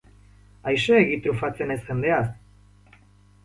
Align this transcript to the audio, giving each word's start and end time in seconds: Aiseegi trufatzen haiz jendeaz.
Aiseegi 0.71 1.21
trufatzen 1.27 1.77
haiz 1.77 1.79
jendeaz. 1.93 2.25